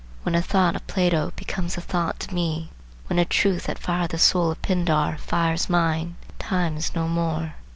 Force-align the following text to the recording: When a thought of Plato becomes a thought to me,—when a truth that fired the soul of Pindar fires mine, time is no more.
When 0.23 0.33
a 0.33 0.41
thought 0.41 0.75
of 0.75 0.87
Plato 0.87 1.31
becomes 1.35 1.77
a 1.77 1.79
thought 1.81 2.19
to 2.21 2.33
me,—when 2.33 3.19
a 3.19 3.23
truth 3.23 3.65
that 3.65 3.77
fired 3.77 4.09
the 4.09 4.17
soul 4.17 4.49
of 4.49 4.59
Pindar 4.63 5.19
fires 5.19 5.69
mine, 5.69 6.15
time 6.39 6.75
is 6.75 6.95
no 6.95 7.07
more. 7.07 7.53